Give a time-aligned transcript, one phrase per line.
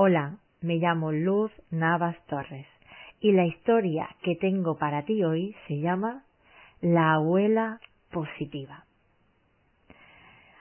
[0.00, 2.68] Hola, me llamo Luz Navas Torres
[3.20, 6.22] y la historia que tengo para ti hoy se llama
[6.80, 7.80] La abuela
[8.12, 8.84] positiva.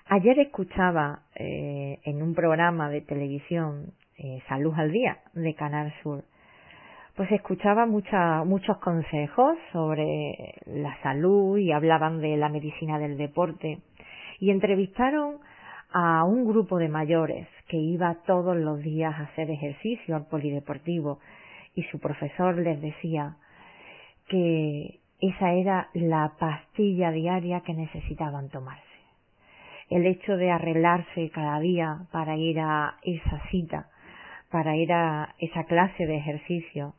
[0.08, 6.24] Ayer escuchaba eh, en un programa de televisión eh, Salud al Día de Canal Sur,
[7.16, 13.84] pues escuchaba muchos consejos sobre la salud y hablaban de la medicina del deporte
[14.40, 15.38] y entrevistaron
[15.92, 21.20] a un grupo de mayores que iba todos los días a hacer ejercicio al polideportivo
[21.76, 23.38] y su profesor les decía
[24.28, 28.84] que esa era la pastilla diaria que necesitaban tomarse.
[29.90, 33.90] El hecho de arreglarse cada día para ir a esa cita,
[34.52, 36.94] para ir a esa clase de ejercicio,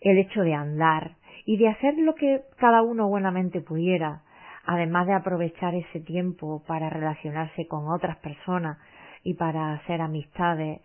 [0.00, 1.12] el hecho de andar
[1.46, 4.22] y de hacer lo que cada uno buenamente pudiera,
[4.68, 8.76] además de aprovechar ese tiempo para relacionarse con otras personas
[9.24, 10.82] y para hacer amistades,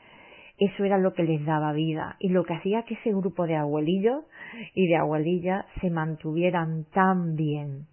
[0.57, 3.57] eso era lo que les daba vida y lo que hacía que ese grupo de
[3.57, 4.23] abuelillos
[4.73, 7.87] y de abuelillas se mantuvieran tan bien.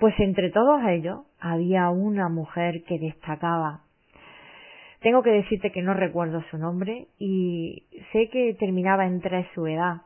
[0.00, 3.82] Pues entre todos ellos había una mujer que destacaba.
[5.00, 9.64] Tengo que decirte que no recuerdo su nombre y sé que terminaba en tres su
[9.68, 10.02] edad.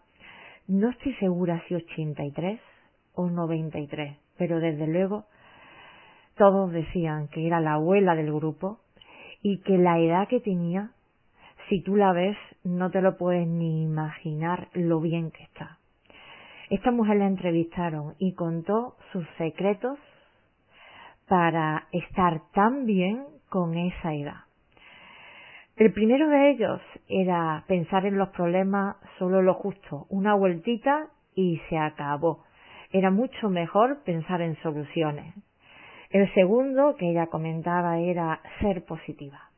[0.69, 2.61] No estoy segura si 83
[3.14, 5.25] o 93 pero desde luego
[6.36, 8.80] todos decían que era la abuela del grupo
[9.42, 10.91] y que la edad que tenía,
[11.69, 15.78] si tú la ves, no te lo puedes ni imaginar lo bien que está.
[16.70, 19.98] Esta mujer la entrevistaron y contó sus secretos
[21.28, 24.44] para estar tan bien con esa edad.
[25.77, 31.60] El primero de ellos era pensar en los problemas solo lo justo, una vueltita y
[31.69, 32.44] se acabó
[32.92, 35.34] era mucho mejor pensar en soluciones.
[36.10, 39.50] El segundo que ella comentaba era ser positiva.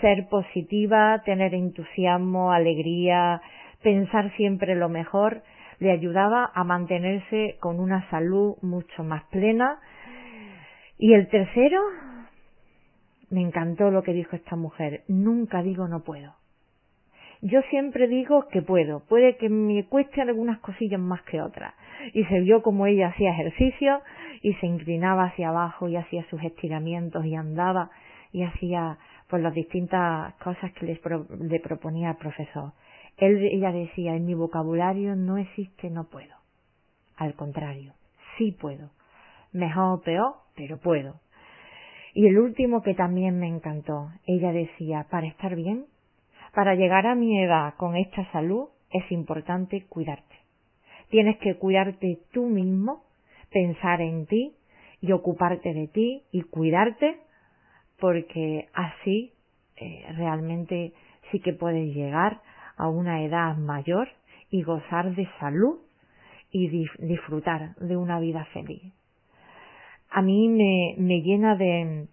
[0.00, 3.42] Ser positiva, tener entusiasmo, alegría,
[3.82, 5.42] pensar siempre lo mejor,
[5.78, 9.78] le ayudaba a mantenerse con una salud mucho más plena.
[10.96, 11.80] Y el tercero,
[13.30, 16.37] me encantó lo que dijo esta mujer, nunca digo no puedo.
[17.40, 21.72] Yo siempre digo que puedo, puede que me cueste algunas cosillas más que otras.
[22.12, 24.00] Y se vio como ella hacía ejercicio
[24.42, 27.90] y se inclinaba hacia abajo y hacía sus estiramientos y andaba
[28.32, 32.72] y hacía pues las distintas cosas que le proponía el profesor.
[33.18, 36.34] Él, ella decía, en mi vocabulario no existe no puedo.
[37.16, 37.94] Al contrario,
[38.36, 38.90] sí puedo.
[39.52, 41.20] Mejor o peor, pero puedo.
[42.14, 45.86] Y el último que también me encantó, ella decía, para estar bien
[46.58, 50.34] para llegar a mi edad con esta salud es importante cuidarte.
[51.08, 53.04] Tienes que cuidarte tú mismo,
[53.52, 54.56] pensar en ti
[55.00, 57.20] y ocuparte de ti y cuidarte
[58.00, 59.30] porque así
[59.76, 60.94] eh, realmente
[61.30, 62.40] sí que puedes llegar
[62.76, 64.08] a una edad mayor
[64.50, 65.78] y gozar de salud
[66.50, 68.82] y disfrutar de una vida feliz.
[70.10, 72.08] A mí me, me llena de,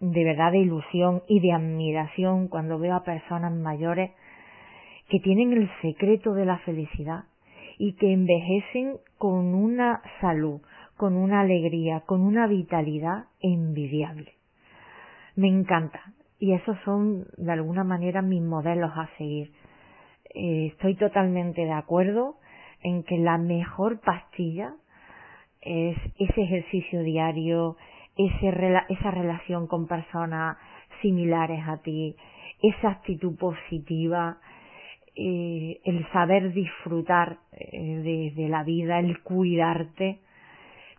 [0.00, 4.12] de verdad de ilusión y de admiración cuando veo a personas mayores
[5.08, 7.24] que tienen el secreto de la felicidad
[7.78, 10.60] y que envejecen con una salud,
[10.96, 14.34] con una alegría, con una vitalidad envidiable.
[15.36, 16.00] Me encanta
[16.38, 19.52] y esos son de alguna manera mis modelos a seguir.
[20.34, 22.36] Eh, estoy totalmente de acuerdo
[22.82, 24.74] en que la mejor pastilla
[25.60, 27.76] es ese ejercicio diario,
[28.18, 30.56] esa relación con personas
[31.00, 32.16] similares a ti,
[32.60, 34.38] esa actitud positiva,
[35.14, 40.18] eh, el saber disfrutar eh, de, la vida, el cuidarte,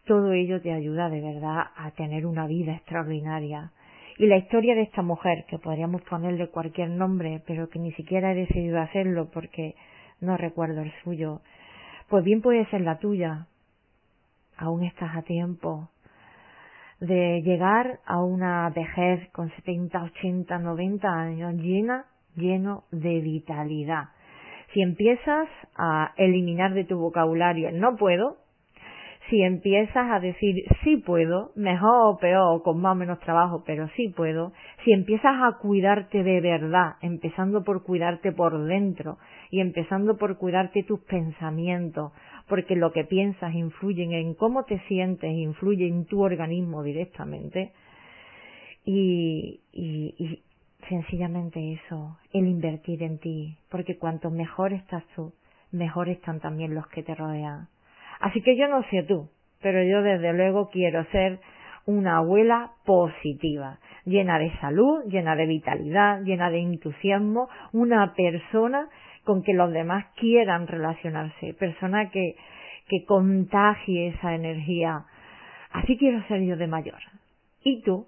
[0.06, 3.72] todo ello te ayuda de verdad a tener una vida extraordinaria.
[4.18, 8.32] Y la historia de esta mujer, que podríamos ponerle cualquier nombre, pero que ni siquiera
[8.32, 9.76] he decidido hacerlo porque
[10.20, 11.42] no recuerdo el suyo,
[12.10, 13.48] pues bien puede ser la tuya.
[14.58, 15.90] Aún estás a tiempo
[17.00, 24.10] de llegar a una vejez con 70, 80, 90 años llena, lleno de vitalidad.
[24.74, 28.38] Si empiezas a eliminar de tu vocabulario no puedo,
[29.30, 33.88] si empiezas a decir sí puedo, mejor o peor, con más o menos trabajo, pero
[33.96, 34.54] sí puedo,
[34.84, 39.18] si empiezas a cuidarte de verdad, empezando por cuidarte por dentro
[39.52, 42.12] y empezando por cuidarte tus pensamientos,
[42.48, 47.72] porque lo que piensas influye en cómo te sientes, influye en tu organismo directamente,
[48.86, 50.44] y, y, y
[50.88, 55.34] sencillamente eso, el invertir en ti, porque cuanto mejor estás tú,
[55.72, 57.68] mejor están también los que te rodean.
[58.20, 59.30] Así que yo no sé tú,
[59.62, 61.40] pero yo desde luego quiero ser
[61.86, 68.90] una abuela positiva, llena de salud, llena de vitalidad, llena de entusiasmo, una persona
[69.24, 72.36] con que los demás quieran relacionarse, persona que,
[72.88, 75.06] que contagie esa energía.
[75.72, 77.00] Así quiero ser yo de mayor.
[77.64, 78.08] ¿Y tú?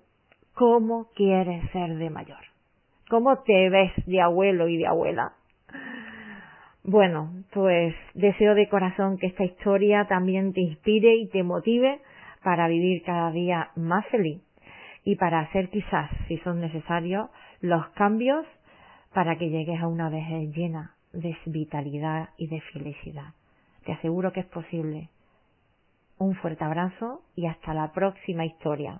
[0.53, 2.43] ¿Cómo quieres ser de mayor?
[3.09, 5.33] ¿Cómo te ves de abuelo y de abuela?
[6.91, 12.01] Bueno, pues deseo de corazón que esta historia también te inspire y te motive
[12.43, 14.41] para vivir cada día más feliz
[15.05, 17.29] y para hacer quizás, si son necesarios,
[17.61, 18.45] los cambios
[19.13, 23.35] para que llegues a una vejez llena de vitalidad y de felicidad.
[23.85, 25.07] Te aseguro que es posible.
[26.17, 28.99] Un fuerte abrazo y hasta la próxima historia.